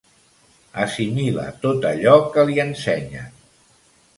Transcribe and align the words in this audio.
Assimila 0.85 1.45
tot 1.65 1.85
allò 1.91 2.17
que 2.37 2.47
li 2.51 2.59
ensenyen. 2.65 3.37